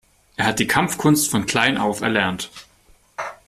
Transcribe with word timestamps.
Er 0.35 0.47
hat 0.47 0.57
die 0.57 0.65
Kampfkunst 0.65 1.29
von 1.29 1.45
klein 1.45 1.77
auf 1.77 2.01
erlernt. 2.01 2.49